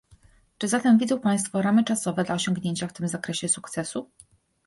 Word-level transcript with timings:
Czy 0.57 0.67
zatem 0.67 0.97
widzą 0.97 1.19
państwo 1.19 1.61
ramy 1.61 1.83
czasowe 1.83 2.23
dla 2.23 2.35
osiągnięcia 2.35 2.87
w 2.87 2.93
tym 2.93 3.07
zakresie 3.07 3.47
sukcesu? 3.49 4.09